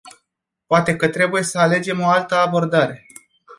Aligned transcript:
Poate 0.65 0.95
că 0.95 1.09
trebuie 1.09 1.43
să 1.43 1.57
alegem 1.59 1.99
o 1.99 2.07
altă 2.07 2.35
abordare. 2.35 3.05